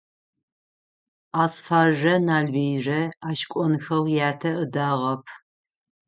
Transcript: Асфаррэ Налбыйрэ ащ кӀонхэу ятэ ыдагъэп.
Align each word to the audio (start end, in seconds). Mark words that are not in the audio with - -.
Асфаррэ 1.43 2.15
Налбыйрэ 2.25 3.01
ащ 3.29 3.39
кӀонхэу 3.51 4.05
ятэ 4.29 4.51
ыдагъэп. 4.63 5.23